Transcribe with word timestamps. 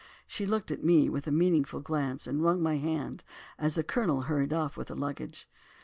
She 0.25 0.47
looked 0.47 0.71
at 0.71 0.83
me 0.83 1.09
with 1.09 1.27
a 1.27 1.31
meaning 1.31 1.61
glance 1.61 2.25
and 2.25 2.41
wrung 2.41 2.63
my 2.63 2.77
hand 2.77 3.23
as 3.59 3.75
the 3.75 3.83
Colonel 3.83 4.21
hurried 4.21 4.51
off 4.51 4.75
with 4.75 4.87
the 4.87 4.95
luggage. 4.95 5.47